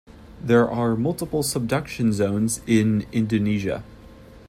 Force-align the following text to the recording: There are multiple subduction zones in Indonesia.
There 0.41 0.67
are 0.67 0.95
multiple 0.95 1.43
subduction 1.43 2.11
zones 2.11 2.59
in 2.65 3.05
Indonesia. 3.11 3.83